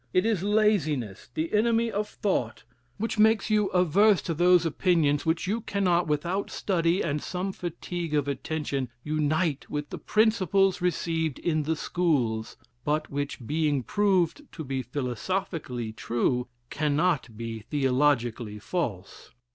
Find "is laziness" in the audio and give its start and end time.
0.25-1.29